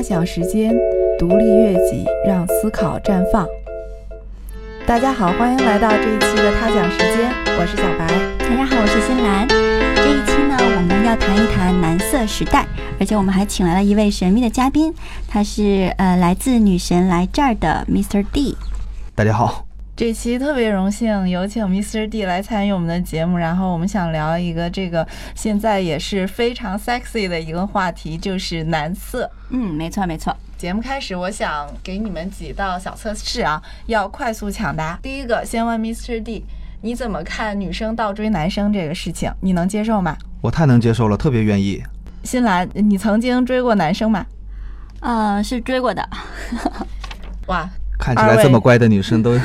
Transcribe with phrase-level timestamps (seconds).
[0.00, 0.74] 他想时间，
[1.18, 3.46] 独立悦己，让思考绽放。
[4.86, 8.06] 大家好，欢迎来到这一期的他讲时间，我是小白。
[8.38, 9.46] 大家好，我是新兰。
[9.46, 12.66] 这一期呢，我们要谈一谈蓝色时代，
[12.98, 14.90] 而且我们还请来了一位神秘的嘉宾，
[15.28, 18.24] 他是呃来自女神来这儿的 Mr.
[18.32, 18.56] D。
[19.14, 19.66] 大家好。
[20.00, 22.08] 这期特别荣幸有请 Mr.
[22.08, 29.30] D 来参与我们的节目，然后我们想聊一个这个现在也是非常 sexy 的一个话题，就是男色。
[29.50, 30.34] 嗯，没错没错。
[30.56, 34.98] 节目开始，我想给你们几道小测试啊，要快速抢答。
[35.02, 36.22] 第一个，先问 Mr.
[36.22, 36.46] D，
[36.80, 39.30] 你怎么看女生倒追男生这个事情？
[39.42, 40.16] 你能接受吗？
[40.40, 41.82] 我太能接受了，特别愿意。
[42.24, 44.24] 新兰，你曾经追过男生吗？
[45.00, 46.08] 呃，是追过的。
[47.48, 47.68] 哇。
[48.00, 49.38] 看起来这么乖的女生都，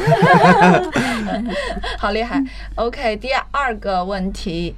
[1.99, 2.41] 好厉害。
[2.75, 4.73] OK，第二个问题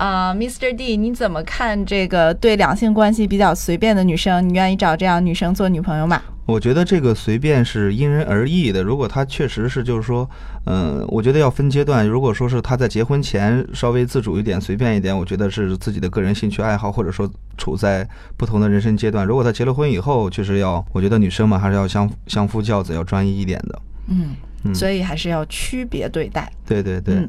[0.00, 0.74] 啊，Mr.
[0.74, 4.48] D，你怎么看这个对两性关系比较随便的女生？
[4.48, 6.22] 你愿意找这样女生做女朋友吗？
[6.46, 8.82] 我觉得这个随便是因人而异的。
[8.82, 10.26] 如果她确实是，就是说，
[10.64, 12.08] 嗯，我觉得要分阶段。
[12.08, 19.26] 如果说是她在结婚前稍微自主一点、随便一点，我觉得是自己的个人兴趣爱好，或者说处在不同的人生阶段。
[19.26, 23.82] 如果她结了婚以后，确实要，我觉得女生嘛，还是要相相夫教子，要专一一点的。
[24.08, 26.50] 嗯，所以还是要区别对待。
[26.66, 27.28] 对对对。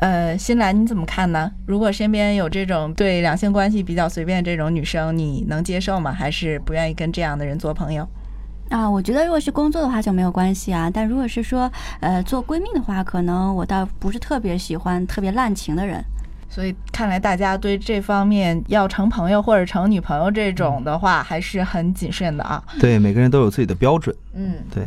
[0.00, 1.52] 呃，新兰你怎么看呢？
[1.66, 6.10] 如果身边有这种对两性关系比较随便这种女生，你能接受吗？
[6.10, 8.08] 还是不愿意跟这样的人做朋友？
[8.70, 11.70] 啊，我觉得如果是工作的话就没有关系啊，但如果是说
[12.00, 16.02] 呃做闺蜜的话，可能我倒不是特别喜欢特别滥情的人。
[16.48, 22.64] 所以看来大家对这方面要成朋友或者成女朋友这种的话，还是很谨慎的啊。
[22.80, 24.16] 对，每个人都有自己的标准。
[24.32, 24.84] 嗯，对。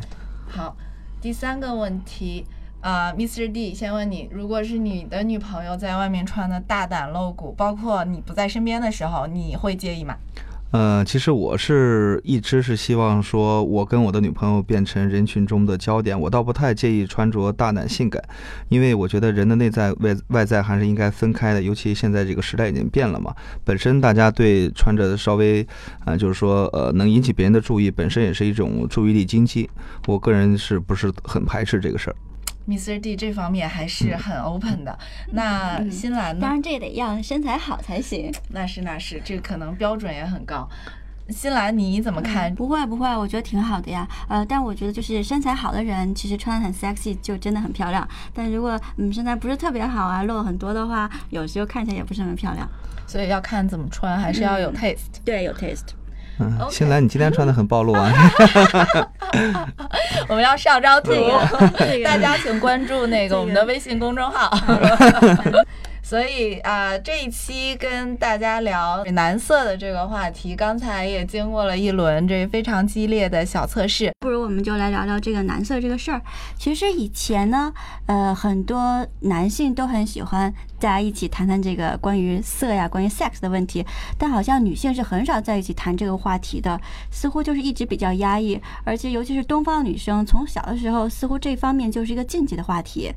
[0.49, 0.75] 好，
[1.21, 2.45] 第三个问题
[2.83, 3.49] 啊，Mr.
[3.49, 10.17] D，先问你，如果是你的女朋友在外面穿的大胆露骨，包括你不在身边的时候，你会介意吗？
[10.71, 16.19] 呃，其实我是一直是希望说，我跟我的女朋友变成人群中的焦点。
[16.19, 18.21] 我倒不太介意穿着大胆性感，
[18.67, 21.61] 因为我觉得人的内在外外在还是应该分开的。
[21.61, 23.33] 尤其现在这个时代已经变了嘛，
[23.63, 25.65] 本身大家对穿着稍微
[26.03, 29.69] 啊，就是说呃，能引起别人的注意，本身也是一种注意力经济。
[30.05, 32.15] 我个人是不是很排斥这个事儿
[32.67, 32.99] ？Mr.
[32.99, 34.97] D 这方面还是很 open 的。
[35.31, 36.41] 那新兰呢？
[36.41, 38.33] 当然这也得要身材好才行。
[38.49, 40.67] 那是那是，这可能标准也很高。
[41.29, 42.53] 新兰你怎么看？
[42.53, 44.07] 不会不会，我觉得挺好的呀。
[44.27, 48.05] 呃，但我觉得就是身材好的人，其实穿的很 sexy 就真的很漂亮。
[48.33, 52.69] 但如果嗯身材不是特别好啊，露很多的话，有时候看起来也不是很漂亮。
[53.07, 55.21] 所以要看怎么穿，还是要有 taste。
[55.23, 55.91] 对，有 taste。
[56.39, 58.11] 嗯，新兰，你今天穿的很暴露啊！
[60.27, 61.11] 我们要上招图
[62.03, 64.49] 大家请关注那个我们的微信公众号。
[66.05, 76.21] 所以啊，这一期跟大家聊男色的这个话题，刚才也经过了一轮这非常激烈的小测试，不如我们就来聊聊这个男色这个事儿。
[76.59, 77.73] 其实以前呢，
[78.05, 83.85] 呃，很多男性都很喜欢大家一起谈谈这个关于色呀、关于 sex 的问题，
[84.17, 86.79] 但好像女性是很少在一起谈这个话题的，
[87.11, 93.13] 似乎就是一直比较压抑，而且尤其是东方女生，从小的时候似乎这方面就是一个禁忌的话题。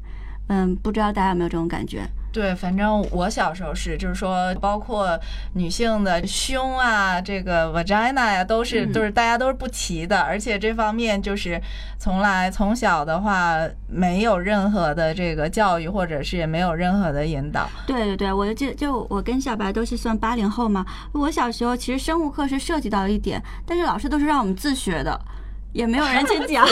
[0.49, 2.09] 嗯，不知道大家有没有这种感觉？
[2.37, 5.19] 对，反正我小时候是，就是说，包括
[5.55, 11.59] 女性的胸啊，这个 vagina 呀，都是都是大家都是不齐的，而且这方面就是
[11.99, 13.57] 从来从小的话
[13.89, 17.67] 没有任何的这个教育，或者是也没有任何的引导。
[17.87, 25.19] 对对对，我就就我跟小白都是算八零后嘛，我小时候其实生物课是涉及到一点，但是老师都是让我们自学的。
[25.77, 26.67] 也没有人去讲，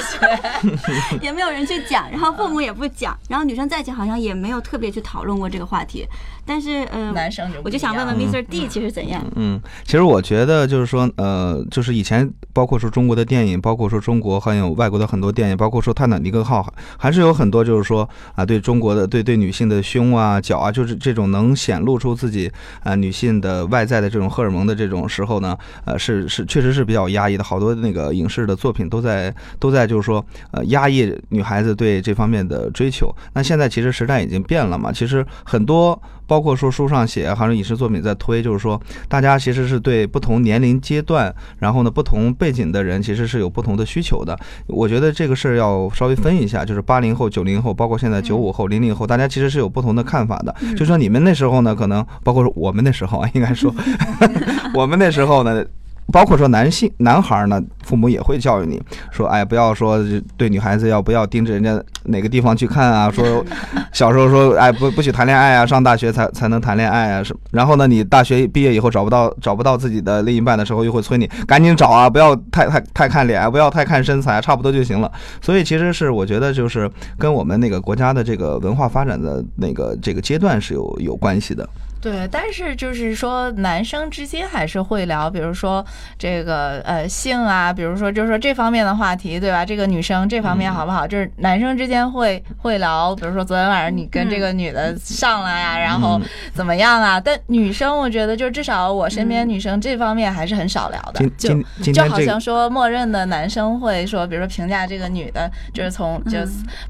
[1.21, 6.07] 也没有人去讲，然后父母也不讲，然后女生在一起好像也没有特别去讨论过这个话题。
[6.47, 8.45] 但是，呃，男生就我就想问问 Mr.
[8.45, 9.25] D 其实怎样？
[9.35, 16.67] 嗯，其实我觉得就是说，呃，就是以前包括说中国的电影，包括说中国还有外国的很多电影，包括说泰坦尼克号，
[16.99, 27.45] 还是有很多就是说啊，对中国的对对女性的胸啊、脚啊，就是这种能显露出自己啊女性的外在的这种荷尔蒙的这种时候呢，呃，是是确实是比较压抑的。
[27.45, 33.13] 好多那个影视的作品都在都在就是说呃压抑女孩子对这方面的追求。
[33.33, 36.01] 那现在其实时代已经变了嘛，其实很多。
[36.27, 44.35] 包括说书上写，还是影视作品在推，就是说大家其实是对不同年龄阶段，然后呢不同背景的人，其实是有不同的需求的。
[44.67, 50.55] 我觉得这个事儿要稍微分一下，就是八零后、九零后，包括现在九五后、零零后，大家其实是有不同的看法的。
[50.75, 53.71] 就说你们那时候呢，可能包括说我们那时候啊，应该说
[54.73, 55.63] 我们那时候呢。
[56.13, 58.81] 包括说男性男孩儿呢，父母也会教育你
[59.11, 59.99] 说，哎，不要说
[60.37, 63.45] 对女孩子要不要盯着人家哪个地方去看啊，说
[63.93, 67.41] 小时候说，哎，不不许谈恋爱啊，上大学才才能谈恋爱啊什么。
[67.51, 75.11] 然后呢，你大学毕业以后找不到找不到自己的另一半的时候，又会催你赶紧找啊，不要太太太看脸啊，不要太看身材，差不多就行了。
[75.41, 81.69] 所以其实是我觉得就是跟我们那个国家的这个文化发展的那个这个阶段是有有关系的。
[82.05, 85.83] 对，但是就是说，男生之间还是会聊，比如说
[86.19, 89.65] 这个呃性啊，比如说就是说这方面的话题，对吧？
[89.65, 91.07] 这个女生这方面好不好？
[91.07, 96.21] 就是男生之间会会聊，比如说昨天晚上你跟这个女的上了呀，然后
[96.53, 97.19] 怎么样啊？
[97.19, 101.55] 但女生我觉得，就至少我身边女生这方面还是很少聊的，就
[101.91, 106.39] 就好像说默认的男生会说，比如说评价这个女的，就是从就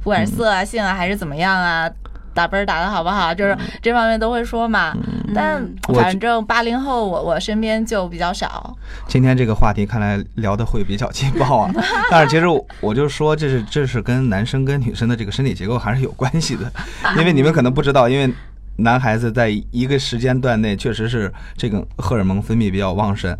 [0.03, 1.89] 不管是色啊、性啊还是怎么样啊。
[2.35, 3.33] 打分儿打的好不好？
[3.33, 4.95] 就是这方面都会说嘛，
[5.35, 5.65] 但
[5.95, 8.77] 反正八零后我我身边就比较少。
[9.07, 11.71] 今天这个话题看来聊的会比较劲爆啊，
[12.11, 16.71] 但是其实我我就说这是这是跟男生跟女生的这个身体结构还是有关系的，
[17.19, 18.33] 因为你们可能不知道，因为
[18.77, 23.37] 男孩子在一个时间段内确实是这个荷尔蒙分泌比较旺盛。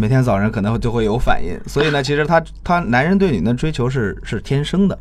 [0.00, 4.96] 每天早上可能就会有反应，所以呢，其实他他男人对女人的追求是是天生的，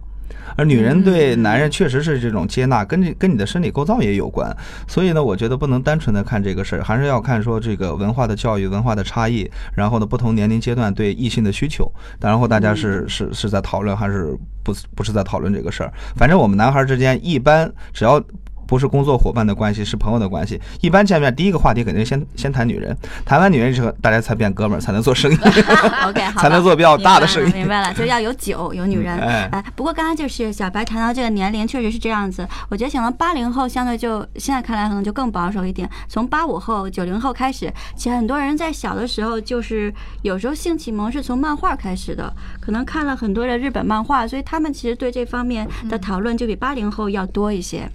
[0.56, 4.56] 而女人对男人确实是这种接纳，跟这跟你的生理构造也有关。
[4.88, 15.92] 所以呢，我觉得不能单纯的看这个事儿，还是要看说这个文化的教育、文化的差异，然后呢，不同年龄阶段对异性的需求，然后大家是是是在讨论还是不不是在讨论这个事儿？
[16.16, 18.24] 反正我们男孩之间一般只要。
[18.68, 20.60] 不是工作伙伴的关系，是朋友的关系。
[20.82, 25.36] 一般见面第一个话题肯定先先谈女人，谈完女人之后，大家才变哥们儿，才能做生意。
[26.06, 29.18] OK，好， 才能做比较大的生意明白了， 就要有酒有女人。
[29.18, 32.48] 哎哎，不过刚刚就是小白谈到这个年龄，确实是这样子。
[32.70, 35.90] 我觉得想到八零后，相对就现在看来可能就更保守一点。
[36.10, 39.94] 从八五后、九零后开始，其实很多人在小的时候就是
[40.24, 47.82] 有时候性启蒙是从漫画开始的，可能看了很多的日本漫画，所以他们其实对这方面的讨论就比八零后要多一些。
[47.84, 47.92] 嗯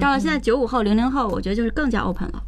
[0.00, 2.42] 到了现在九五后、零零后，我觉得就是更加 open 了。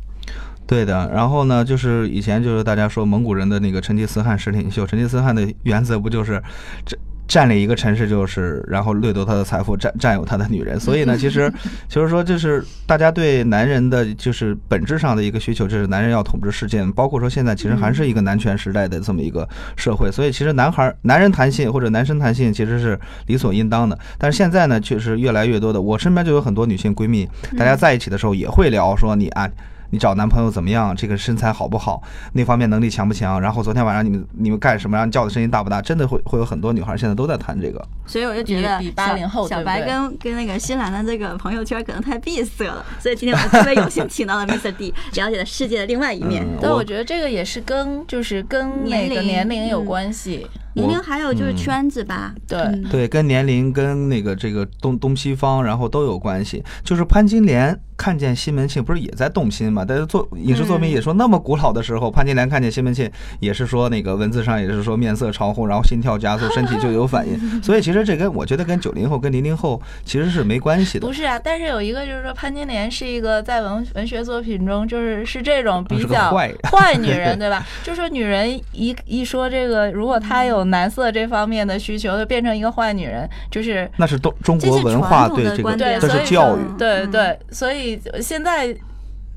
[0.66, 6.42] 对的，然后呢，就是以前就是大家说蒙古人的那个成吉思汗是领袖，成吉思汗的原则不就是
[6.86, 6.96] 这？
[7.26, 10.78] 占领一个城市，就是然后掠夺他的财富，占占有他的女人。
[10.78, 11.52] 所以呢，其实
[11.88, 16.84] 就是说，这是大家对男人的就是本质上的一个需求，就是男人要统治世界。
[16.94, 23.98] 包括说现在其实还是一个男权时代的这么一个社会，所以其实男孩男人谈性或者男生谈性其实是理所应当的。
[24.18, 29.48] 但是现在呢，确实越来越多的，我身边就有很多女性闺蜜，大家在一起的时候也会聊说你啊。
[29.90, 30.94] 你找男朋友怎么样？
[30.96, 32.02] 这个身材好不好？
[32.32, 33.40] 那方面能力强不强？
[33.40, 34.96] 然后昨天晚上你们你们干什么？
[34.96, 35.80] 然后叫的声音大不大？
[35.80, 37.84] 真的会会有很多女孩现在都在谈这个。
[38.06, 44.72] 所以我就觉得小80后小白跟跟那个新兰的这个朋友圈可能太闭塞了，所以今天我们特别有幸请到了 Mr.
[44.72, 46.44] D， 了解了世界的另外一面。
[46.44, 50.46] 嗯但我觉得这个也是跟就是跟年那个龄年龄有嗯关系。
[50.74, 56.64] 年龄还有就是嗯圈子吧，对嗯对，跟年龄、跟那个这个东东西方，然后都有关系。
[56.82, 59.84] 就是潘金莲看见西门庆，不是也在动心嘛？
[59.86, 63.10] 但是作影视作品也说，那么古老的时候，潘金莲看见西门庆，
[63.40, 67.38] 也是说那个文字上也是说面色潮红，然后心跳加速，身体就有反应。
[67.62, 71.12] 所以其实这跟我觉得跟九零后、跟零零后其实是没关系的不。
[71.12, 77.64] 是啊，但是有一个就是说，潘金莲是一个在文文学作品中就是是这种比个较坏人坏女人，对吧？
[77.84, 86.60] 就说女人一一说这个，如果她有男色这方面的需求，就变成一个坏女人，就是那是中中国文化对这个，这是教育。
[86.76, 87.83] 对嗯对，所以
[88.20, 88.74] 现在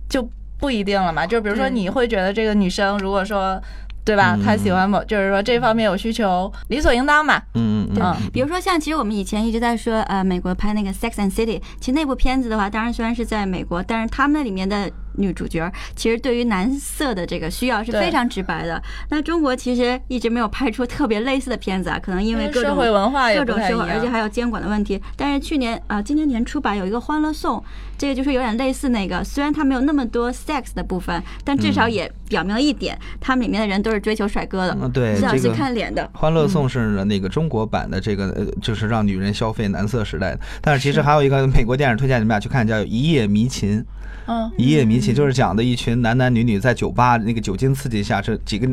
[0.09, 0.27] 就
[0.59, 1.25] 不一定了嘛。
[1.27, 3.61] 就比如说，嗯你会觉得这个女生如果说。
[4.07, 4.39] 对吧？
[4.41, 7.37] 她喜欢某，就是说这方面有需求，理所应当嘛。
[7.55, 8.01] 嗯嗯嗯。
[8.01, 18.81] 嗯，比如说像其实我们以前一直在说，呃，美国拍那个《Sex and City》，其实那部片子的话，当然虽然是在美国，但是他们那里面的女主角其实对于男色的这个需要是非常直白的。
[19.09, 25.01] 那中国其实一直没有拍出特别类似的片子啊，可能因为各种社会文化也各种社会，不太一样，而且还有监管的问题。
[25.15, 27.57] 但是去年啊、呃今年年初吧，有一个《欢乐颂》，
[27.97, 36.09] 这个就是有点类似那个，虽然它没有那么多 sex 的部分，但至少也表明了一点，他们里面的人都是追求帅哥的，嗯，对，至少是这个看脸的。
[36.13, 40.39] 欢乐颂是那个中国版的这个，呃，就是让女人消费男色时代的。
[40.61, 43.81] 但是其实还有一个美国电影推荐你们俩去看，叫《一夜迷情》。
[44.25, 48.67] 嗯，一夜迷情就是讲的一群男男女女在酒吧那个酒精刺激下，这几个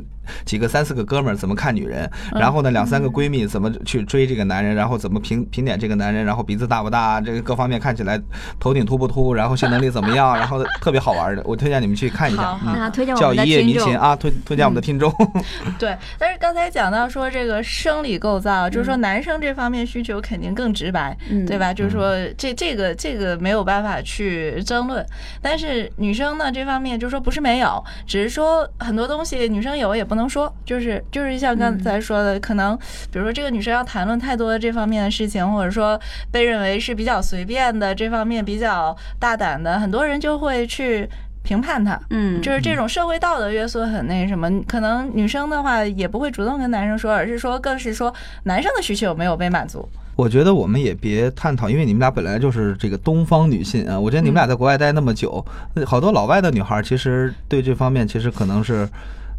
[0.44, 8.20] 几个三四个哥们儿怎么看女人，然后呢两三个闺蜜怎么去追这个男人，然后怎么评评点这个男人，然后鼻子大不大，这个各方面看起来
[8.58, 12.90] 头顶秃不秃，然后性能力怎么样，然后特别好玩的，我推荐你们去看一下好。
[12.90, 15.12] 推荐我叫们的一夜迷听众情啊，推推荐我们的听众。
[15.78, 21.72] 对，但是刚才讲到说这个生理构造，就是说男生这方面需求肯定更直白，嗯对吧？
[21.72, 25.04] 就是说这这个这个没有办法去争论，
[25.40, 32.78] 但是女生呢这方面就是说不是没有，只是说很多东西女生有也不不能说，就是就是像刚才说的，可能
[33.10, 41.08] 比如说这个女生要谈论太多的这方面的事情，或者说被认为是比较随便的这方面比较大胆的，很多人就会去
[41.42, 42.00] 评判她。
[42.10, 49.88] 嗯，就是这种社会道德约束很那什么，可能女生的话也不会主动跟男生说，而是说更是说男生的需求没有被满足。
[50.14, 53.98] 我觉得我们也别探讨，因为你们俩本来就是这个东方女性啊。
[53.98, 55.44] 我觉得你们俩在国外待那么久，
[55.84, 58.88] 好多老外的女孩其实对这方面其实可能是，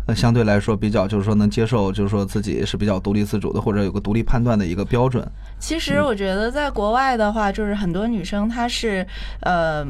[0.07, 5.25] 呃，相对来说比较就是说能接受，就是说自己是比较独立自主的，或者有个独立判断的一个标准。
[5.59, 9.05] 其实我觉得在国外的话，就是很多女生她是
[9.41, 9.85] 呃，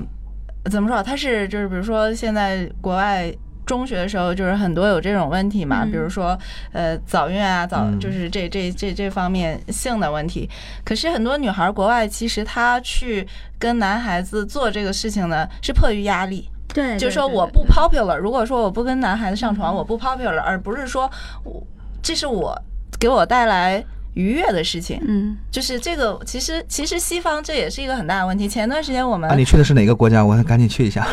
[0.71, 1.03] 怎么说？
[1.03, 3.33] 她是就是比如说现在国外。
[3.65, 6.37] 中学的时候，就是很多有这种问题嘛，嗯比如说，
[6.71, 10.47] 呃，早孕啊，早嗯就是这这这这方面性的问题。
[10.83, 18.17] 可是很多女孩儿国外其实她去跟男孩子做这个事情呢，是迫于压力，对，就说我不 popular。
[18.17, 21.09] 如果说我不跟男孩子上床，我不 popular，而不是说
[21.45, 21.63] 我
[22.03, 22.53] 这是我
[22.99, 23.81] 给我带来
[24.15, 24.99] 愉悦的事情。
[25.07, 28.47] 嗯，就是这个，其实其实西方这也是一个很大的问题。
[28.47, 30.25] 前段时间我们、啊，你去的是哪个国家？
[30.25, 31.05] 我赶紧去一下。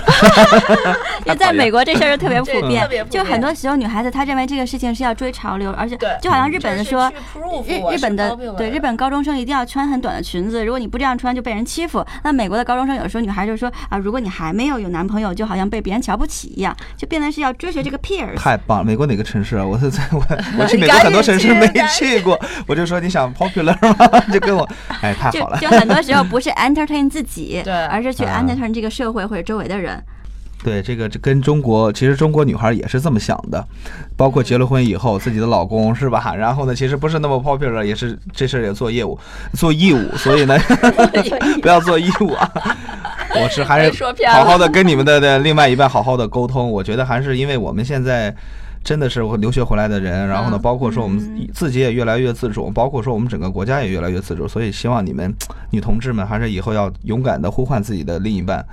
[1.26, 7.12] 因为在美国这事儿就特别 普遍就很多时候女孩子她认为这个事情是要追潮流，而且对就好像日本的说
[7.66, 12.04] 日日本的对日本高中生一定要穿很短的裙子，如果你不这样穿就被人欺负。
[12.24, 18.36] 那美国的高中生有时候女孩就说啊，如果你还没有有男朋友，就好像被别人瞧不起一样，就变得是要追随这个 peers。
[18.36, 18.84] 太棒了！
[18.84, 19.66] 美国哪个城市啊？
[19.66, 20.22] 我是在我
[20.58, 21.66] 我去美国很多城市没
[21.96, 24.20] 去过，我就说你想 popular 吗？
[24.32, 24.68] 就跟我，
[25.00, 25.58] 哎，太好了。
[25.58, 30.02] 就就很多时候不是 entertain 自己，对而是去啊 entertain 这个社会或者周围的人。
[30.64, 33.66] 对，这个这跟中国，其实中国女孩也是这么想的，
[34.16, 36.34] 包括结了婚以后，自己的老公是吧？
[36.36, 39.18] 然后呢，其实不是那么 popular，也是这事儿也做业务，
[39.54, 40.56] 做义务，所以呢，
[41.60, 42.48] 不要做义务啊。
[43.34, 46.70] 我是还是好好的跟你们的的另外一半好好的沟通。
[46.70, 48.32] 我觉得还是因为我们现在。
[48.84, 50.62] 真的是我留学回来的人，然后呢，嗯。
[50.62, 51.48] 包括说我们嗯。
[51.52, 55.32] 自己也越来越自主，包括说我们整个国家也越来越自主，所以希望你们
[55.70, 58.64] 女同志们还是以后要勇敢的呼唤自己的另一半，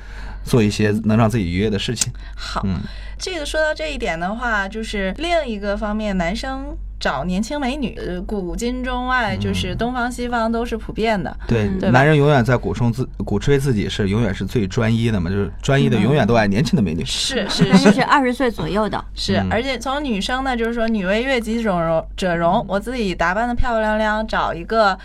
[0.43, 2.11] 做一些能让自己愉悦的事情。
[2.35, 2.79] 好，嗯，
[3.17, 11.35] 这个说到这一点的话，就是另一个方面，男生找年轻美女，呃古今中外，就是东方西方都是普遍的。
[11.47, 17.03] 对，嗯对吧男人永远在鼓吹自鼓吹自己是永远是最专一的嘛，就是专一的嗯永远都爱年轻的美女。
[17.05, 24.97] 是 是是是二十岁左右的，是嗯，而且从女生呢，就是说女为悦己者容者容，我自己打扮的漂漂亮亮，找一个。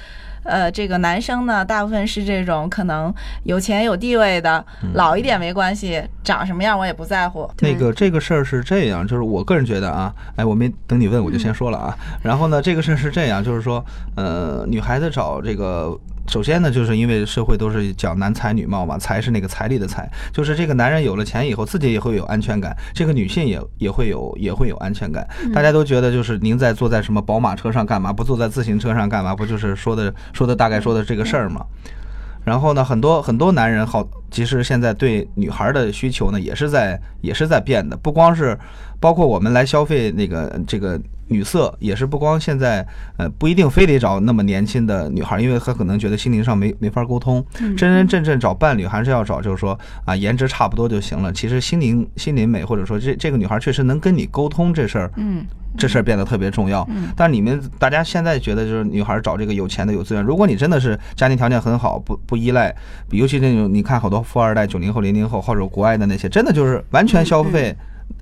[0.44, 3.12] 呃，这个男生呢，大部分是这种可能
[3.44, 7.50] 有钱有地位的，嗯老一点没关系，长什么样我也不在乎。
[7.60, 11.96] 那个这个事儿是这样，就是我个人觉得啊，哎，我没等你问我就先说了啊。
[12.22, 13.84] 然后呢，这个事儿是这样，就是说，
[14.16, 15.98] 呃，女孩子找这个。
[16.26, 25.26] 首先呢，就是因为社会都是讲男才女貌嘛，才是那个财力的财，就是这个男人有了钱以后，自己也会有安全感，这个女性也也会有也会有安全感。
[25.52, 29.34] 大家都觉得就是您在坐在什么宝马车上干嘛，不坐在自行车上干嘛？
[29.34, 31.64] 不就是说的说的大概说的这个事儿吗？
[32.44, 38.58] 然后呢，很多很多男人好，其实现在对女孩的需求呢，也是在也是在变的，不光是
[39.00, 51.32] 包括我们来消费那个这个女色，也是不光现在呃不一定非得找那么年轻的女孩，因为她可能觉得心灵上没没法沟通，真真正正找伴侣还是要找就是说啊颜值差不多就行了。
[51.32, 55.44] 其实心灵心灵美或者说这这个女孩确实能跟你沟通这事儿，嗯，
[55.76, 56.86] 这事儿变得特别重要。
[56.90, 62.74] 嗯但你们大家现在觉得就是女孩找这个有钱的有资源，如果你真的是家庭条件很好，不不依赖，
[63.10, 67.74] 尤其那种你看好多富二代、九零后、零零后或者国外的那些，真的就是完全消费。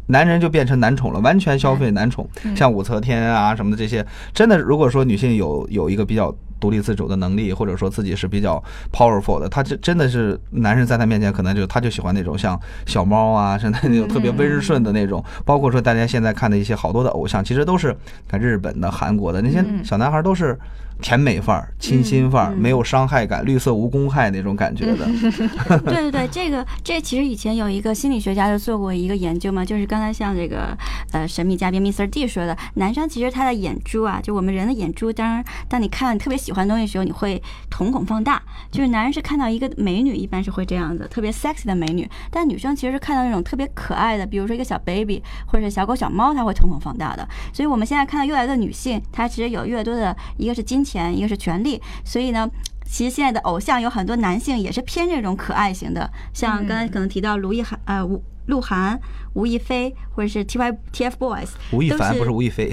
[0.07, 4.05] 男人就变成男宠了，完全消费男宠，像武则天啊什么的这些，
[4.35, 17.97] 真的，如果说女性有有一个比较独立自主的能力，或者说自己是比较 powerful 的，她真真的是男人在她面前可能就他就喜欢那种像小猫啊，像那种特别温顺的那种， 包括说大家现在看的一些好多的偶像，其实都是
[18.29, 19.85] 看日本的、韩国的那些嗯。
[19.85, 20.59] 小男孩都是
[21.01, 25.07] 甜美范儿、清新范儿，嗯没有伤害感、绿色无公害那种感觉的。
[25.87, 30.77] 对对对，这个这其实以前有一个心理学家就做过一个研究嘛，就是刚才像这个
[31.13, 32.09] 呃神秘嘉宾 Mr.
[32.09, 38.43] D 说的，男生其实他的眼珠啊，就我们人的眼珠，当然当你看特别喜欢的东西的时候，你会瞳孔放大。
[38.71, 47.29] 就是男人是看到一个美女，一般是会这样子，特别 sexy 的美女，但女生其实是看到那种特别可爱的，比如说一个小 baby 或者小狗小猫，她会瞳孔放大的。
[47.53, 52.51] 所以我们现在看到越来越多的女性，她其实有越多的一个是金钱，一个是权力，所以呢。
[52.85, 59.01] 其实现在的偶像有很多男性也是偏这种可爱型的，像刚才可能提到卢亦涵、呃吴鹿晗、
[59.33, 62.71] 吴亦菲，或者是 T Y T F Boys，吴亦凡不是吴亦菲，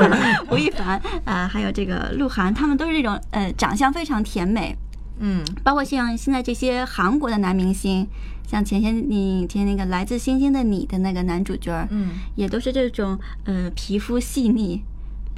[0.50, 4.74] 吴亦凡啊、还有这个鹿晗，他们都是这种呃长相非常甜美。
[5.18, 8.06] 嗯包括像现在这些韩国的男明星，
[8.46, 14.82] 像前些你前那个《来自星星的你》的那个男主角，嗯也都是这种呃皮肤细腻，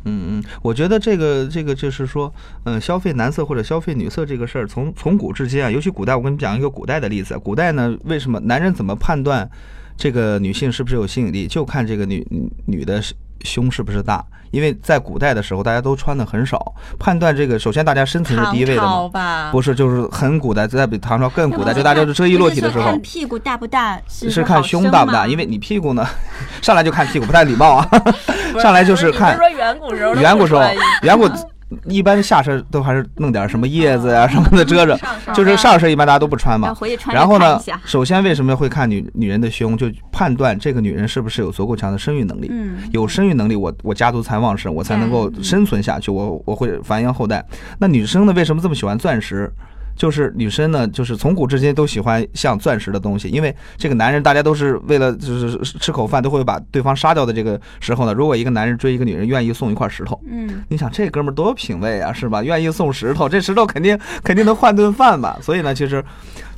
[0.04, 2.32] 嗯嗯，我觉得这个这个就是说，
[2.64, 7.38] 嗯、消费男色或者消费女色这个事儿，从从古至今啊，尤其古代，我跟你讲一个古代的例子。
[7.38, 9.48] 古代呢，为什么男人怎么判断
[9.96, 12.26] 这个女性是不是有吸引力，就看这个女
[12.66, 14.24] 女的是胸是不是大。
[14.50, 19.08] 因为在古代的时候，大家都穿的很少，判断这个，首先大家身材是第一位的朝嘛。
[19.08, 26.04] 吧，不是，就是很古代，在比唐朝更古代，就大家就遮衣落体的时候屁股大不大，是是看胸大不大，因为你屁股呢，
[26.60, 27.88] 上来就看屁股，不太礼貌啊。
[28.60, 30.62] 上来就是看说远古时候远古时候
[31.02, 31.28] 远古
[31.86, 34.98] 一般下身都还是弄点什么叶子呀、什么的遮着，
[35.34, 36.74] 就是上身一般大家都不穿嘛
[37.12, 42.48] 然后呢首先为什么会看女女人的胸，就判断这个女人是不是有足够强的生育能力。
[42.50, 47.44] 嗯，有生育能力，我我家族才旺盛，我才能够生存下去，我我会繁衍后代。
[47.78, 49.52] 那女生呢，为什么这么喜欢钻石？
[50.00, 62.42] 就是女生呢，就是从古至今都喜欢像钻石的东西，因为这个男人大家都是为了就是吃口饭，都会把对方杀掉的这个时候呢，如果一个男人追一个女人，愿意送一块石头，嗯，你想这哥们儿多有品位啊，是吧？
[62.42, 65.38] 愿意送石头，这石头肯定肯定能换顿饭吧？
[65.42, 66.02] 所以呢，其实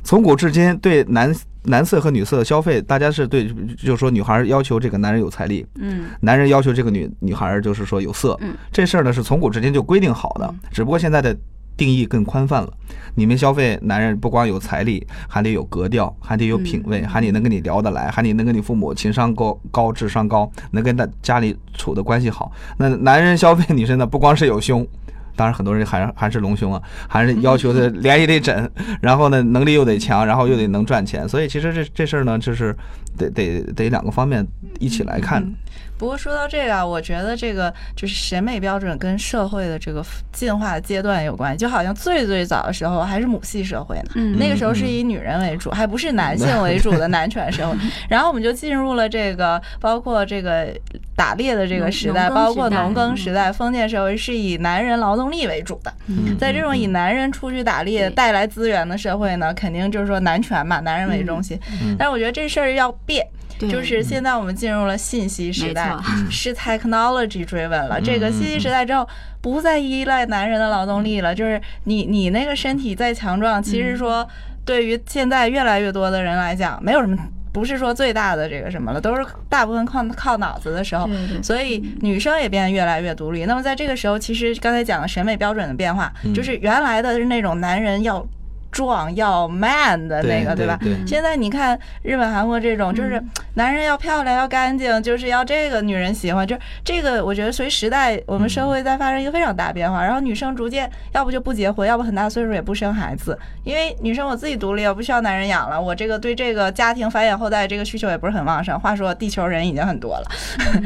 [0.03, 3.45] 从古至今对男男色和女色的消费，大家是对，
[3.77, 8.55] 就是说女孩要求这个男人有财力，嗯，男人要求这个女女孩就是说有色，嗯。
[8.71, 11.35] 这事儿呢是从古至今就规定好的，只不过现在的
[11.75, 12.71] 定义更宽泛了。
[13.15, 22.51] 你们消费男人不光有财力，还得有格调，还得有品位，还得能跟你聊得来，还得能跟你父母情商高高、智商高，能跟他家里处的关系好。
[22.77, 24.87] 那男人消费女生呢，不光是有胸。
[25.35, 28.69] 当然，很多人还还是隆胸啊，还是要求的脸也得整，
[29.01, 32.75] 然后呢，能力又得强，然后又得能赚钱，所以其实这这事儿呢，就是
[33.17, 34.45] 得得得两个方面
[34.79, 35.41] 一起来看。
[35.41, 35.55] 嗯
[36.03, 41.57] 不过说到这个啊，我觉得这个就是审美标准跟社会的这个进化阶段有关系。
[41.57, 47.77] 就好像最最早的时候还是母系社会呢，嗯那个时候是以女人为主，还不是男性为主的 男权社会。
[48.09, 50.67] 然后我们就进入了这个包括这个
[51.15, 55.93] 打猎的这个时代，包括农耕时代、封建社会是以男人劳动力为主的。
[56.07, 61.57] 嗯在这种以男人出去打猎带来资源的社会呢，肯定就是说男权嘛，男人为中心。
[61.81, 63.25] 嗯但是我觉得这事儿要变。
[63.59, 65.95] 对就是现在我们进入了信息时代，
[66.29, 67.99] 是 technology 追问了。
[67.99, 69.07] 嗯这个信息时代之后，
[69.41, 71.33] 不再依赖男人的劳动力了。
[71.33, 74.27] 就是你你那个身体再强壮，其实说
[74.65, 77.17] 对于现在越来越多的人来讲，没有什么。
[77.53, 81.07] 不是说最大的这个什么了，都是大部分靠靠脑子的时候，
[81.43, 83.45] 所以女生也变得越来越独立。
[83.45, 88.25] 那么在这个时候，其实刚才讲的审美标准的变化，嗯就是原来的是那种男人要
[88.73, 96.45] 壮要 man 的那个，对吧现在你看日本、韩国这种，就是嗯男人要漂亮、要干净，就是要这个女人喜欢。
[96.45, 100.03] 就这个，我觉得随时代，我们社会在发生一个非常大变化。
[100.03, 105.79] 然后女生逐渐，要不就不结婚，要不很大岁数也不生孩子，因为女生我自己独立，我不需要男人养了。
[105.79, 108.79] 我这个对这个家庭繁衍后代这个需求也不是很旺盛。
[108.79, 110.25] 话说，地球人已经很多了，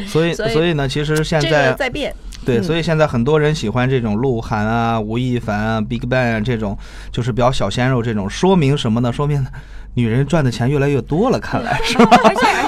[0.05, 2.13] 所以 所以呢，其实现在在变。
[2.45, 6.77] 对，嗯所以现在很多人喜欢这种鹿晗啊、吴亦凡啊、BigBang 啊这种，
[7.11, 9.11] 就是比较小鲜肉这种，说明什么呢？
[9.11, 9.45] 说明
[9.95, 12.19] 女人赚的钱越来越多了，看来 是吧？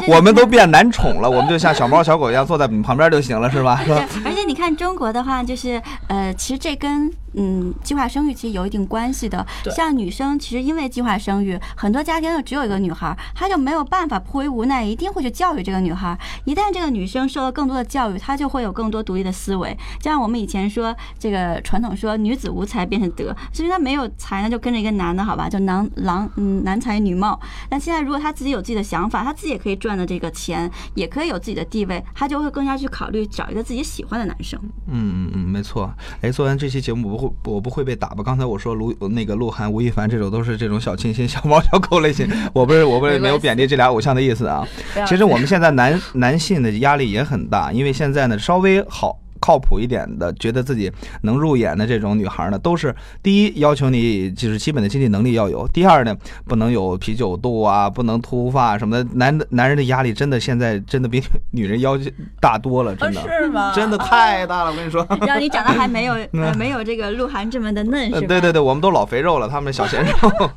[0.07, 3.79] 我们都变男宠了，我们就像小猫小狗一样坐在你旁边就行了，是吧？
[3.85, 9.45] 是吧？，而且 你看中国的话，就是呃，其实这跟嗯计划生育其实有一定关系的。
[9.69, 16.17] 像女生，其实因为计划生育，很多家庭就只有一个女孩，她就没有办法，迫于无奈，一定会去教育这个女孩。
[16.45, 19.77] 一旦这个女生受到更多的教育，她就会有更多独立的思维。
[19.99, 27.39] 就像我们以前说，这个传统说女子无才便是德，其实她没有才，呢就跟着一个男的，好吧，就男郎嗯男才女貌。
[27.69, 34.59] 但现在如果她自己有自己的想法，她自己也可以赚的这个钱，也可以有自己的地位，她就会更加去考虑找一个自己喜欢的男生。
[34.87, 35.93] 嗯嗯嗯，没错。
[36.21, 38.23] 哎，做完这期节目，我不会我不会被打吧？
[38.23, 44.67] 刚才我说卢那个鹿晗、吴亦凡这种都是这种小清新、小猫小狗类型， 我不是我不是没有贬低这俩偶像的意思啊。
[45.07, 49.19] 其实我们现在男男性的压力也很大，因为现在呢稍微好。
[49.39, 59.09] 靠谱一点的，觉得自己能入眼的这种女孩呢，都是第一要求你就是基本的经济能力要有，第二呢不能有啤酒肚啊，不能秃发什么的。
[59.13, 61.21] 男的男人的压力真的现在真的比
[61.51, 63.73] 女 人要求大多了，真啊的，是吗？
[63.73, 65.05] 真的太大了，我跟你说。
[65.25, 68.19] 让你长得还没有呃没有这个鹿晗这么的嫩，是吧？
[68.21, 70.49] 呃 对对对，我们都老肥肉了，他们小鲜肉。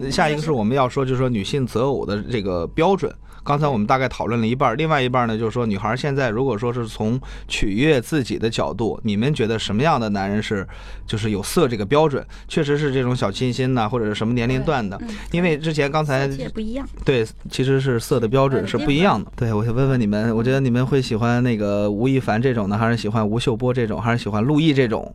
[0.10, 3.12] 下一个是我们要说，就是说女性择偶的这个标准。
[3.44, 10.66] 刚才我们大概讨论了一半，另外一半呢，就是说女孩现在如果说是从取悦自己的角度，你们觉得什么样的男人是
[11.06, 12.24] 就是有色这个标准？
[12.48, 15.00] 确实是这种小清新呐、或者是什么年龄段的？
[15.32, 16.86] 因为之前刚才也不一样。
[17.04, 19.30] 对，其实是色的标准是不一样的。
[19.36, 25.14] 对，我想问问你们，我觉得你们会喜欢那个吴亦凡这种呢，还是喜欢吴秀波这种，还是喜欢陆毅这种？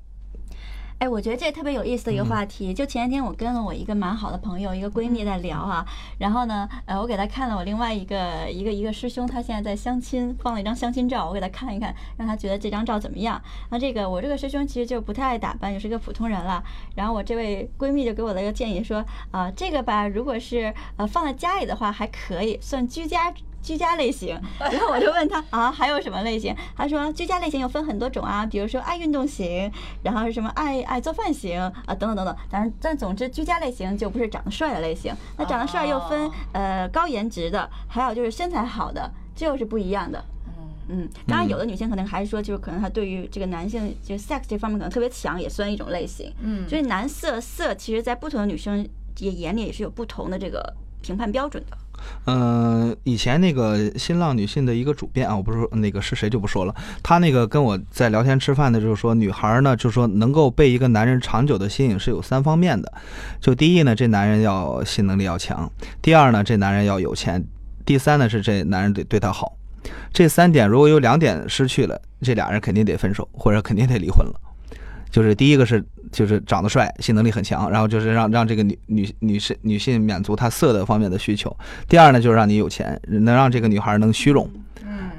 [0.97, 2.73] 哎，我觉得这特别有意思的一个话题。
[2.73, 5.85] 就前几天我跟了我一个蛮好的朋友，一个闺蜜在聊啊，
[6.17, 13.39] 然后呢，呃，我给她看了我另外一个一个一个师兄，他现在在相亲，放了一张相亲照，我给他看一看，让他觉得这张照怎么样。
[13.69, 16.63] 那这个我这个师兄其实就不太爱打扮，也是一个普通人了。
[16.95, 23.33] 然后我这位闺蜜就给我了一个建议，说啊，这个吧，如果是呃放在家里的话还可以，算居家。
[23.65, 26.55] 居家类型， 然后我就问他啊，还有什么类型？
[26.77, 29.71] 他说居家类型有分很多种啊，比如说爱运动型，
[30.03, 32.35] 然后是什么爱爱做饭型啊，等等等等。
[32.47, 35.11] 但是但总之，居家类型就不是长得帅的类型。
[35.35, 40.23] 那长得帅又分呃高颜值的，还有就是身材好的，这又是不一样的。
[40.87, 46.31] 嗯，当然有的女性可能还是说，就是可能她对于这个男性就 sex 这方面可能特别强，也算一种类型。
[46.41, 51.75] 嗯，所以男色色其实在不同的女生也眼里也是有不同的这个评判标准的。
[52.25, 62.91] 嗯，以前那个新浪女性的一个主编啊，我不是说那个是谁就不说了，他那个跟我在聊天吃饭的，就是说女孩呢，就是说能够被一个男人长久的吸引是有三方面的，
[63.39, 65.69] 就第一呢，这男人要性能力要强；
[66.01, 67.41] 第二呢，这男人要有钱；
[67.85, 69.57] 第三呢，是这男人得对她好。
[70.11, 74.33] 这三点如果有两点失去了，这俩人肯定得分手，或者肯定得离婚了。
[75.11, 81.53] 就是第一个是就是长得帅，性能力很强，然后就是让让这个女女女士女性满足她色的方面的需求。
[81.89, 84.49] 第二呢，就是让你有钱，能让这个女孩能虚荣。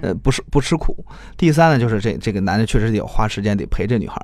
[0.03, 0.95] 呃，不是不吃苦。
[1.39, 4.15] 第三呢，就是这这个男的确实得花时间得陪这女孩。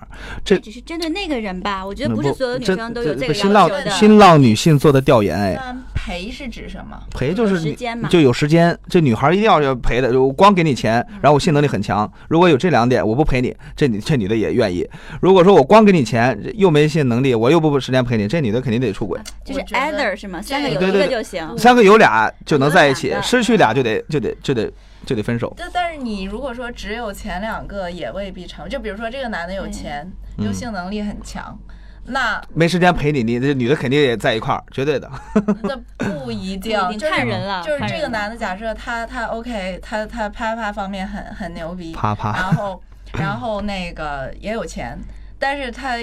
[0.45, 1.85] 这只是针对那个人吧？
[1.85, 5.59] 我觉得不是所有女生都有这个新浪新浪女性做的调研，哎，
[5.95, 7.03] 陪是指什么？
[7.11, 8.79] 陪就是时间嘛，就有时间。
[8.87, 12.11] 这女孩一定要要陪的，我光给你钱，然后我性能力很强。
[12.29, 14.87] 如果有这两点，我不陪你，这女这女的也愿意。
[15.23, 19.21] 如果说我光给你钱，又没性能力，我又不时间陪你，这女的肯定得出轨。
[19.45, 20.41] 就是 either 是吗？
[20.41, 24.73] 三个有一个就行，三个有俩就能在一起，失去俩就得就得就得。
[25.05, 25.53] 就得分手。
[25.59, 28.69] 但但是你如果说只有前两个，也未必成。
[28.69, 31.59] 就比如说这个男的有钱，又性能力很强，
[32.05, 35.11] 那没时间陪你，你这女的肯定也在一块儿，绝对的。
[35.65, 37.65] 那不一定，看人了。
[37.65, 42.83] 就是这个男的，假设他他 OK，他他啪啪方面很很牛逼，啪啪，然后
[43.15, 44.97] 然后那个也有钱，
[45.37, 45.97] 但是他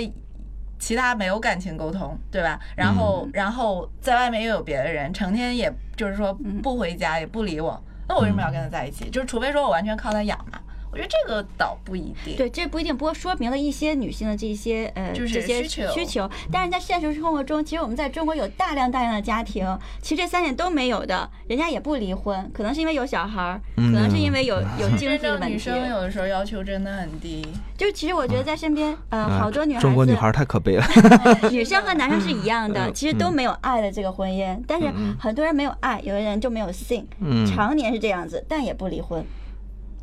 [0.80, 2.60] 其他没有感情沟通，对吧？
[2.76, 7.80] 然后然后在外面又有别的人，成天也就是说不回家，也不理我。
[8.08, 9.10] 那我为什么要跟他在一起？
[9.10, 10.60] 就是除非说我完全靠他养嘛。
[10.92, 12.36] 我觉得这个倒不一定。
[12.36, 12.96] 对，这不一定。
[12.96, 16.30] 不过说明了一些女性的这些呃这些需求。
[16.52, 19.66] 但是在现实生活中，其实我们在中国有大量大量的家庭，
[20.02, 25.48] 其实这三点都没有的，人家也不离婚，可能是因为有小孩儿，可能是因为有有经济问题。
[25.48, 27.48] 女生有的时候要求真的很低。
[27.78, 30.86] 就是其实我觉得在身边呃好多女孩子，中国女孩太可悲了。
[31.50, 37.08] 女生和男生是一样的，其实都没有爱的这个婚姻，但是很多人没有爱，有的人就没有性，
[37.48, 39.24] 常年是这样子，但也不离婚。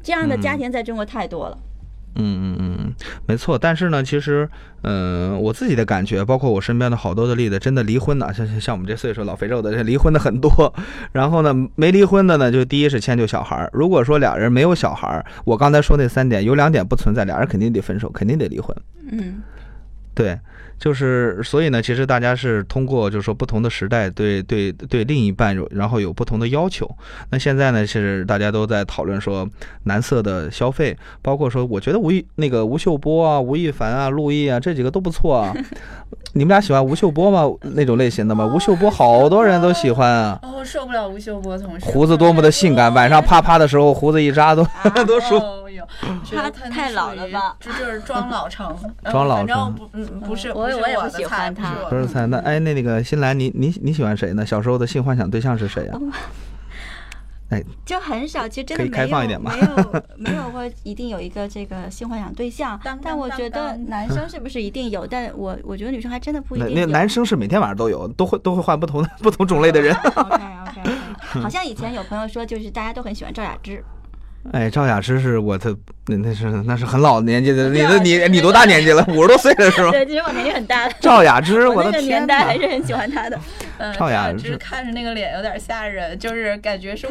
[0.07, 1.59] 这样的家庭在中国太多了。
[2.15, 2.95] 嗯嗯嗯，
[3.27, 3.59] 没错。
[3.59, 4.49] 但是呢，其实，
[4.83, 10.73] 嗯，我自己的感觉，包括我身边的好多的例子，真的离婚的， 像像我们这岁数老肥肉的，这离婚的很多。
[11.11, 13.69] 然后呢，没离婚的呢，就第一是迁就小孩儿。
[13.73, 18.77] 如果说俩人没有小孩儿，我刚才说那三点有两点不存在，俩人肯定得分手，肯定得离婚。
[19.11, 19.43] 嗯，
[20.15, 20.39] 对。
[20.79, 26.89] 就是，所以呢，其实大家是通过，就是说不同的时代对对对另一半有，然后有不同的要求。
[27.31, 29.49] 那现在呢，其实大家都在讨论说
[29.85, 35.55] 男色的消费，包括说，我觉得吴亦那个吴秀波啊、吴亦凡啊、陆毅啊这几个都不错啊。
[36.35, 37.51] 你们俩喜欢吴秀波吗？
[37.75, 38.45] 那种类型的吗？
[38.47, 40.39] 吴秀波好多人都喜欢啊。
[40.43, 41.87] 哦，受不了吴秀波同事。
[41.87, 44.63] 胡子多么的性感，晚上啪啪的时候，胡子一扎都
[45.07, 45.47] 都舒服。
[46.35, 47.57] 他太老了吧？
[47.61, 48.77] 这就是装老成。
[49.11, 49.73] 装老成。
[49.75, 50.53] 不，嗯，不是。
[50.53, 51.75] 我我也不喜欢他。
[51.89, 52.27] 不是菜。
[52.27, 54.45] 那哎，那那个新兰，你你你喜欢谁呢？
[54.45, 55.95] 小时候的性幻想对象是谁呀？
[57.49, 62.77] 哎，就很少，其实真的没有，没有，没有过一定有一个这个性幻想对象。
[63.01, 65.07] 但我觉得男生是不是一定有？
[65.07, 66.75] 但我我觉得女生还真的不一定。
[66.75, 69.95] 那男生是每天晚上都有，都会都会换不同的不同种类的人。
[70.17, 73.81] OK OK，好像以前有朋友说，就是大家都很喜欢赵雅芝。
[74.53, 75.75] 哎，赵雅芝是我的，
[76.07, 79.05] 那那是那是很老年纪的，你的你你多大年纪了？
[79.09, 79.91] 五十多岁了是吧？
[79.91, 80.89] 对，其实我年纪很大。
[81.01, 83.39] 赵雅芝， 我的天年代还是很喜欢她的。
[83.99, 87.07] 赵雅芝看着那个脸有点吓人，就是感觉是。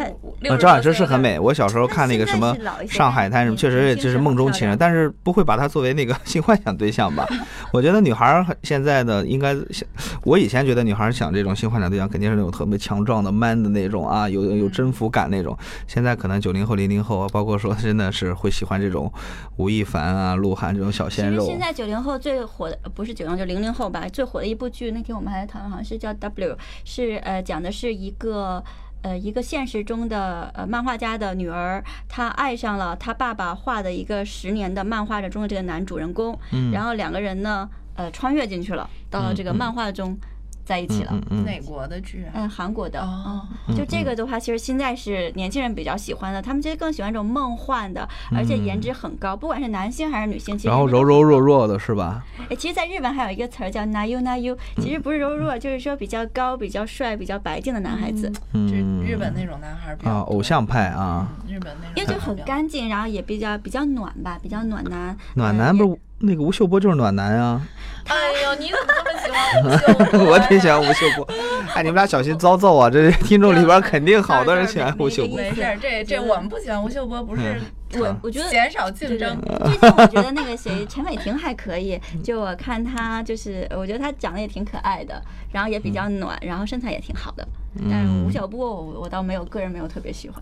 [0.59, 2.55] 赵雅芝是很美，我小时候看那个什么
[2.91, 7.27] 《上海滩》什么，确实也就是梦中情人，但是不会把她作为那个 性幻想对象吧？
[7.71, 9.87] 我觉得女孩现在的应该想，
[10.23, 15.55] 我以前觉得女孩想这种性幻想对象肯定是那种特别强壮的 man 的那种啊，有有征服感那种。
[15.85, 19.11] 现在可能九零后、零零后，包括说真的是会喜欢这种
[19.57, 21.45] 吴亦凡啊、鹿晗这种小鲜肉。
[21.45, 26.57] 现在九零后最火的不是九零，就零零后吧，最火的一部剧，那天我们还在讨论，好像是叫 W。
[26.83, 28.63] 是呃，讲的是一个
[29.01, 36.37] 呃一个现实中的呃漫画家的女儿，她爱上了她爸爸画的一个十年的漫画中的这个男主人公，
[36.71, 40.17] 然后两个人呢呃穿越进去了，到了这个漫画中
[40.65, 41.11] 在一起了。
[41.13, 42.31] 嗯嗯哪国的剧啊？
[42.33, 43.47] 嗯，韩国的，哦。
[43.67, 52.25] 嗯，就这个的话，其实现在是年轻人比较喜欢的，他们其实更喜欢这种梦幻的，而且颜值很高，不管是男性还是女性，其实然后柔柔弱弱的是吧？
[52.49, 61.93] 哎，其实，在日本还有一个词儿叫 “nayu nayu”，其实不是柔弱，就是说比较高、比较帅、比较白净的男孩子，就是嗯，日本那种男孩儿比较啊，多偶像派啊，日本那种。
[61.95, 65.15] 因为就很干净，然后也比较比较暖吧，比较暖男。
[65.35, 67.61] 暖男不是那个吴秀波就是暖男啊，
[68.07, 68.71] 哎呦，你？
[70.25, 71.27] 我挺喜欢吴秀波。
[71.75, 72.89] 哎，你们俩小心遭揍啊！
[72.89, 75.35] 这听众里边肯定好多人喜欢吴秀波。
[75.35, 77.41] 没事，这这我们不喜欢吴秀波，不是
[77.95, 79.37] 我我觉得减少竞争。
[79.65, 87.45] 最近我觉得那个谁陈伟霆还可以，就我看他就是，我觉得他长得也挺可爱的，然后也比较暖，然后身材也挺好的。
[87.89, 90.41] 但是吴晓波我我倒没有个人没有特别喜欢。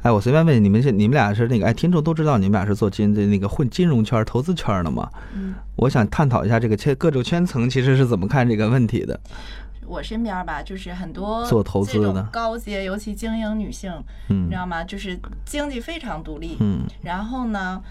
[0.00, 5.06] 哎，我随便问你们是你们俩是那个哎，听众都知道你们俩是做金的那个混金融圈、投资圈的吗？
[5.34, 9.20] 嗯，我想探讨一下这个圈各种圈层其实是怎么看这个问题的。
[9.90, 12.06] 我身边吧，就是很多做投资的。
[12.06, 13.92] 这种高阶，尤其精英女性，
[14.28, 14.44] 嗯。
[14.46, 14.84] 你知道吗？
[14.84, 16.86] 就是经济非常独立，嗯。
[17.02, 17.82] 然后呢，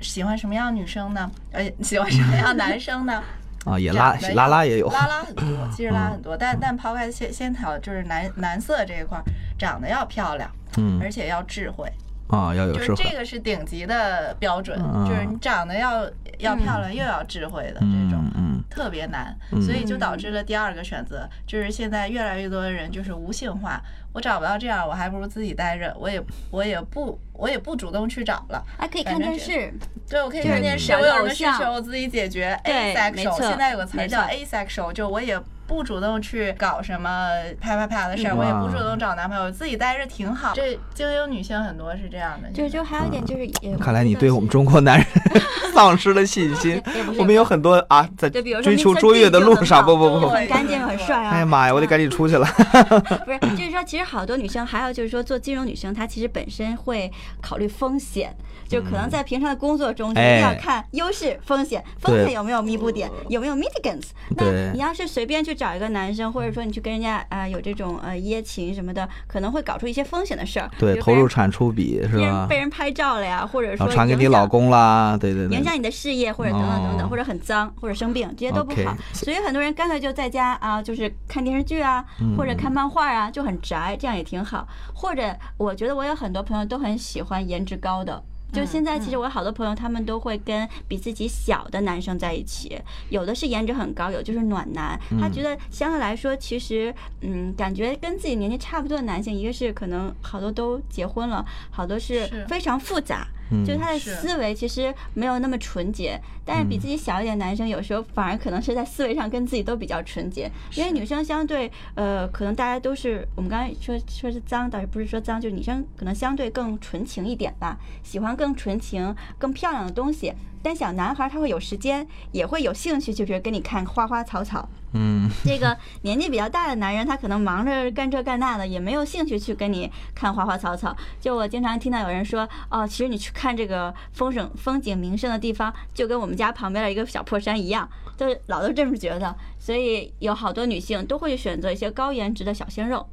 [0.00, 1.30] 喜欢什么样女生呢？
[1.52, 3.22] 呃，喜欢什么样男生呢？
[3.64, 9.24] 啊，也拉拉拉也有，拉拉很多，其实拉很嗯多，但但抛开先先讨就是男男色这一块儿，
[9.56, 11.00] 长得要漂亮，嗯。
[11.00, 11.90] 而且要智慧，
[12.28, 13.04] 啊，要有就是智慧。
[13.10, 13.16] 这。
[13.16, 15.06] 个是顶级的标准，嗯。
[15.08, 16.04] 就是你长得要
[16.38, 18.20] 要漂亮又要智慧的这种。
[18.24, 23.82] 嗯嗯特别难，嗯所以就导致了第二个选择，就是现在越来越多的人就是无性化。
[24.12, 28.62] 我找不到这样，我还不如自己待着，我也我也不我也不主动去找了。
[28.78, 29.72] 还可以看电视，
[30.08, 32.58] 对，我可以看电视，我有什么需求我自己解决。
[32.64, 40.52] 对没 asexual，错现在有个词儿叫 asexual，就我也不主动去搞什么啪啪啪的事儿，嗯我也不主动找男朋友，自己待着挺好。
[40.54, 45.06] 这精英女性很多是这样的，就就还有一点就是也，看来你对我们中国男人
[45.72, 46.82] 丧失了信心
[47.16, 51.30] 我们有很多啊，在追求卓越的路上，不不不不，很干净很帅啊。
[51.30, 52.44] 哎呀妈呀，我得赶紧出去了。
[53.24, 57.12] 不是，就是说，其实好多女生，还有就是说，做金融女生，她其实本身会
[57.42, 58.34] 考虑风险，
[58.66, 64.06] 就可能在平常的工作中，就一定要哎看优势、风险，风险有没有弥补点，有没有 mitigants。
[64.36, 72.62] 那你要是随便去找一个男生，或者说你去跟人家啊、呃有这种呃约情什么的，可能会搞出一些风险的事儿，对，投入产出比是吧被？
[72.62, 75.64] 人拍照了呀，或者说传给你老公啦，对对对影。
[75.64, 78.96] 响你的事业，或者等等等等，哦或者很脏，或者生病，这些都不好。
[79.12, 84.66] 所以很多人干脆就在家啊，就是看电视剧啊，嗯或者看漫画啊，就很宅，这样也挺好。
[84.94, 88.22] 或者我觉得我有很多朋友都很喜欢颜值高的。
[88.52, 92.78] 就现在，其实我有好多朋友，他们都会跟比自己小的男生在一起，
[93.08, 95.00] 有的是颜值很高，有就是暖男。
[95.18, 120.32] 他觉得相对来说，其实嗯，感觉跟自己年纪差不多的男性，一个是可能好多都结婚了，好多是是非常复杂，嗯就是他的思维其实没有那么纯洁，但是比自己小一点的男生，有时候反而可能是在思维上跟自己都比较纯洁，因为女生相对呃，可能大家都是我们刚才说说是脏，倒是不是说脏，就是女生可能相对更纯情一点吧，喜欢更纯情、更漂亮的东西。
[120.62, 124.68] 但小男孩他会有时间，也会有兴趣，就比如跟你看花花草草。
[124.94, 130.94] 嗯，这个年纪比较大的男人，他可能忙着干这干那的，也没有兴趣去跟你看花花草草。
[131.18, 139.34] 就我经常听到有人说，哦，其实你去看这个风景风景名胜的地方，就跟我们家旁边的一个小破山一样，就是老都这么觉得。
[139.58, 143.08] 所以有好多女性都会选择一些高颜值的小鲜肉，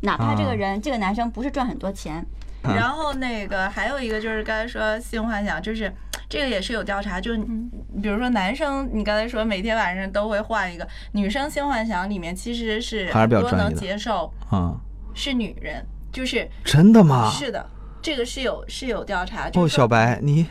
[0.00, 2.22] 哪怕这个人、这个男生不是赚很多钱，
[2.62, 5.90] 然后那个还有一个就是刚才说性幻想，就是
[6.28, 7.70] 这个也是有调查，就是嗯
[8.02, 14.76] 比如说男生，你刚才说每天晚上都会换一个，女生性幻想里面其实是还是比较很多能专一的接受啊，
[15.14, 17.30] 是女人，就是真的吗？
[17.30, 17.66] 是的。
[18.00, 20.46] 这个是有是有调查，哦，就是说小白，你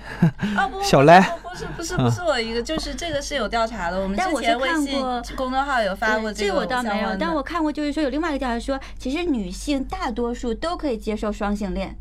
[0.58, 3.98] 啊不， 小来不是不是不是 我一个，就是这个是有调查的。
[4.00, 11.96] 我们之但我是前微信看过公众号有发过这个这我倒没有，但我看过，就是说有另外一个调查说，其实女性大多数都可以接受双性恋，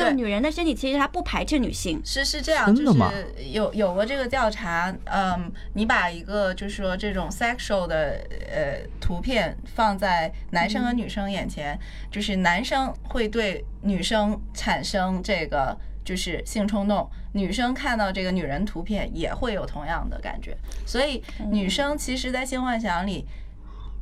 [0.00, 2.00] 就对女人的身体其实她不排斥女性。
[2.04, 3.12] 是是这样，就是真的吗
[3.50, 11.78] 有有过这个调查，嗯，你把一个就是说这种 sexual 的呃图片放在男生和女生眼前，
[12.10, 23.26] 就是男生会对女生产生这个就是性冲动，女生看到这个女人图片也会有同样的感觉，所以女生其实，在性幻想里，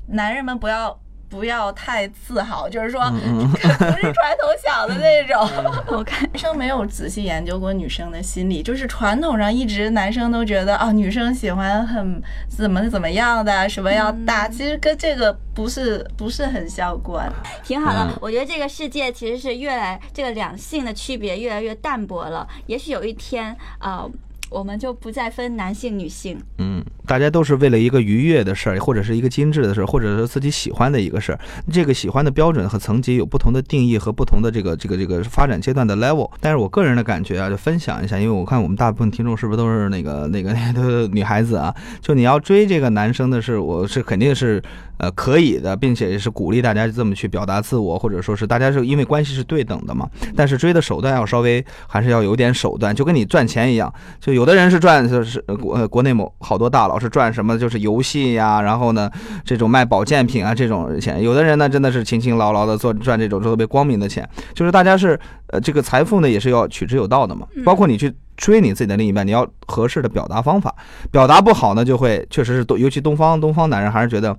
[0.08, 0.98] 男人们不要。
[1.34, 5.50] 不要太自豪，就是说嗯 不是传统想的那种。
[5.98, 6.28] 我看。
[6.32, 17.28] 男生没有仔细研究过女生的心理，就是传统上一直男生都觉得啊，女生喜欢很怎么怎么样的，什么要大，其实跟这个不是不是很相关。
[17.64, 22.46] 挺好的嗯，我觉得这个世界其实是越来这个两性的区别越来越淡薄了。
[22.66, 24.10] 也许有一天啊、呃
[24.50, 31.38] 我们就不再分男性女性，嗯，大家都是为了一个愉悦的事儿，或者是一个精致的事儿，或者是自己喜欢的一个事儿。
[31.72, 36.30] 这个喜欢的标准和层级有不同的定义和不同的这个这个这个发展阶段的 level。
[36.40, 41.74] 但是我个人的感觉啊，就分享一下，因为我看我们大部分听众是不是都是那个那个那个女孩子啊？
[42.00, 44.62] 就你要追这个男生的是，我是肯定是
[44.98, 50.08] 呃可以的，并且也是鼓励大家这么去表达自我，或者说是大家是因为关系是对等的嘛。
[50.34, 57.58] 但是追的手段要稍微还是要有点手段，就跟你赚钱一样，就有的人是赚就是国呃国内某好多大佬是赚什么？
[57.58, 59.10] 就是游戏呀，然后呢
[59.44, 70.74] 这种卖保健品啊这种钱，有的人呢真的是勤勤劳劳的做赚这种特别光明的钱，就是大家是呃这个财富呢也是要取之有道的嘛，包括你去追你自己的另一半，你要合适的表达方法，
[71.10, 74.36] 表达不好呢就会确实是东尤其东方东方男人还是觉得。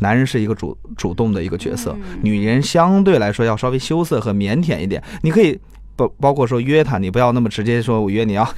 [0.00, 5.00] 男人是一个主主动的一个角色，女人相对来说要稍微羞涩和腼腆一点。
[5.22, 5.56] 你可以
[5.96, 8.48] 包包括说约她，你不要那么直接说，我约你要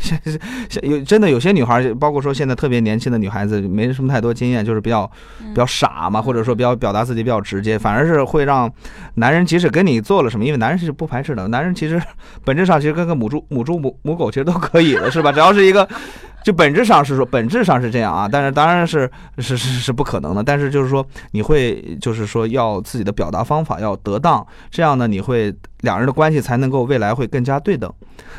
[0.83, 8.71] 有真的有些女孩，包括说现在特别年轻的女孩子，没什么太多经验，就是比较比较傻嘛，或者说比较表达自己比较直接，反而是会让
[9.15, 12.01] 男人即使跟你做了什么，因为男人是不排斥的，男人其实
[12.45, 15.33] 本质上其实跟个母猪母猪母母狗其实都可以的，是吧？
[15.33, 15.89] 只要是一个。
[16.47, 20.45] 就本质上是说，本质上是这样啊，但是当然是是是是不可能的。
[20.45, 27.93] 但是就是说，你会就是说要自己的表达方法要得当，这样呢，你会两人的关系才能够未来会更加对等。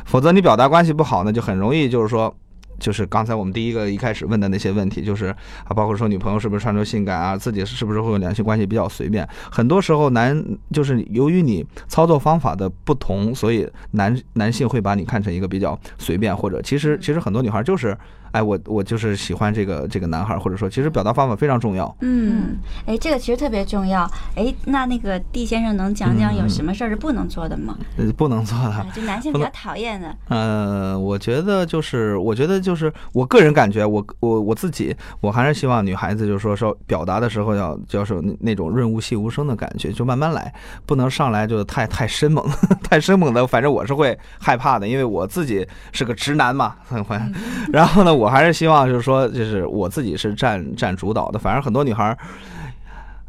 [0.05, 2.33] 否则你表达关系不好呢，就很容易就是说。
[2.79, 5.27] 就是刚才我们第一个一开始问的那些问题，就是
[5.63, 9.27] 啊，包括说女朋友是不是穿着性感啊，自己是不是会有两性关系比较随便。
[9.51, 17.97] 很多时候男就是由于你操作方法的不同，所以男男性会把你看成一个比较随便，或者其实其实很多女孩就是。
[18.37, 21.97] 哎，我我就是喜欢这个这个男孩，或者说，其实表达方法非常重要。
[22.01, 24.07] 嗯，哎，这个其实特别重要。
[24.35, 27.75] 哎，那那个 D 先生能讲讲有什么事儿是不能做的吗？
[27.97, 30.15] 呃，不能做的，就男性比较讨厌的。
[30.27, 40.53] 呃，我觉得就是，我觉得就是，我个人感觉，我我我自己，我还是希望女孩子就是说说表达的时候要就是那那种润物细无声的感觉，就慢慢来，
[40.85, 42.47] 不能上来就太太生猛，
[42.87, 47.17] 太生猛的，反正我是会害怕的，因为我自己是个直男嘛，很会。
[47.73, 48.13] 然后呢？
[48.13, 51.39] 我我还是希望，就是说，就是我自己是占占主导的。
[51.39, 52.17] 反正很多女孩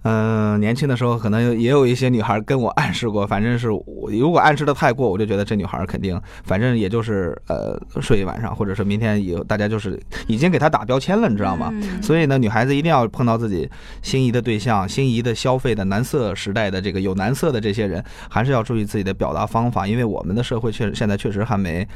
[0.03, 0.09] 儿。
[0.11, 11.73] 嗯，年轻的时候可能也有一些女孩跟我暗示过，反正是我如果暗示的太过，我就觉得这女孩肯定，反正也就是呃睡一晚上，或者说明天以后大家就是已经给她打标签了，你知道吗？
[12.01, 13.69] 所以呢，女孩子一定要碰到自己
[14.01, 21.87] 心仪的对象、心仪的消费的男色时代的这个有男色的这些人，还是要注意自己的表达方法，因为我们的社会确实现在确实还没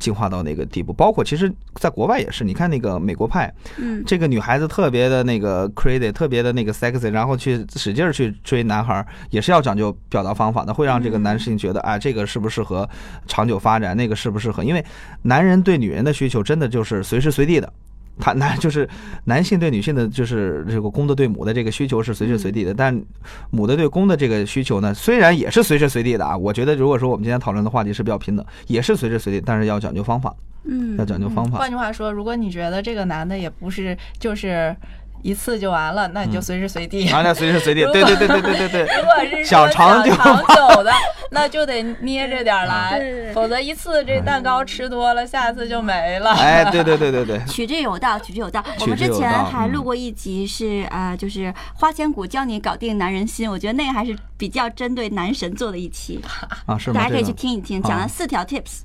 [0.00, 0.92] 进化到那个地步。
[0.92, 7.36] 包括其实在国外也是，你看那个美国派，嗯，这个女孩子特别的那个 crazy，特别的那个 sexy，然后。
[7.42, 12.88] 去使劲儿去追男孩，也是要讲究表达方法的，会让这个男性觉得，哎，这个适不适合
[13.26, 14.62] 长久发展，那个适不适合？
[14.62, 14.84] 因为
[15.22, 17.72] 男人对女人的需求真的就是随时随地的，
[18.20, 18.88] 他男 就是
[19.24, 23.02] 男性对女性的就是这个公的对母的这个需求是随时随地的，但
[23.50, 26.36] 母的对公的这个需求呢，虽然也是随时随地的啊。
[26.36, 31.58] 我觉得如果说我们今天讨论的话题是比较平等，也是随时随地，但是要讲究方法，嗯，要讲究方法。
[31.58, 34.74] 换句话说，如果你觉得这个男的也不是就是。
[35.22, 37.08] 一次就完了，那你就随时随地。
[37.10, 38.80] 啊，那随时随地，对对对对对对对。
[38.98, 40.92] 如果是想长久长久的，
[41.30, 43.00] 那就得捏着点来，
[43.32, 46.32] 否则一次这蛋糕吃多了，下次就没了。
[46.32, 47.40] 哎，对对对对对。
[47.48, 48.62] 取之有道，取之有道。
[48.80, 56.20] 我们之前还录过一集，是啊，就是花千骨教你搞定男人心，我觉得那个还是比较针对男神做的一期。
[56.66, 57.00] 啊，是吗？
[57.00, 58.80] 大家可以去听一听，讲了四条 tips。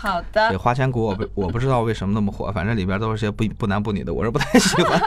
[0.00, 0.58] 好的。
[0.58, 5.00] 花千骨，我不 我不知道为什么那么火，反正里边都是些不不男不女的，我是不太喜欢。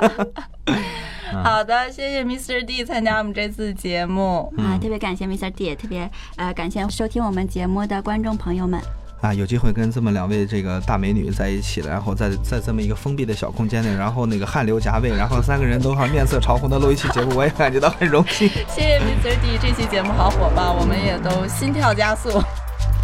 [1.43, 2.63] 好的，谢谢 Mr.
[2.63, 5.49] D 参加我们这次节目啊，特别感谢 Mr.
[5.49, 8.79] D，也特别呃感谢收听我们节目的观众朋友们
[9.19, 18.47] 啊，有机会跟这么两位这个大美女在一起了，然后在在这么一个封闭的小空间内，然后那个汗流浃背，然后三个人都好面色潮红的录一期节目，我也感觉到很荣幸。
[18.67, 19.33] 谢谢 Mr.
[19.41, 22.29] D，这期节目好火爆，我们也都心跳加速。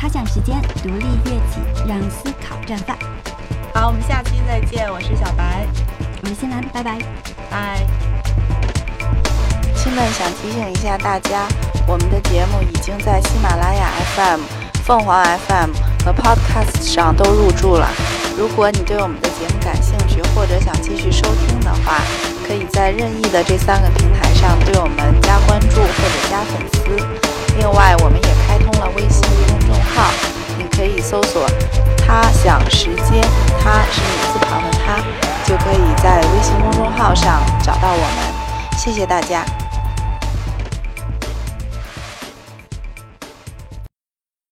[0.01, 2.97] 他想时间，独立乐器，让思考绽放。
[3.73, 4.89] 好，我们下期再见。
[4.89, 5.67] 我是小白，
[6.23, 6.97] 我是新兰，拜拜，
[7.49, 7.85] 拜。
[9.75, 11.45] 亲们想提醒一下大家，
[11.85, 14.39] 我们的节目已经在喜马拉雅 FM、
[14.85, 15.71] 凤凰 FM
[16.05, 17.89] 和 Podcast 上都入驻了。
[18.37, 21.99] 如果你对我们的节目感兴趣，或者想继续收听的话，
[22.47, 27.05] 可以在任意的这三个平台上对我们加关注或者加粉丝。
[27.57, 30.11] 另外，我们也开通微信公众号，
[30.57, 31.45] 你可以搜索
[32.05, 33.21] “他想时间”，
[33.61, 34.97] 他是女字旁的他，
[35.45, 38.77] 就可以在微信公众号上找到我们。
[38.77, 39.43] 谢谢大家。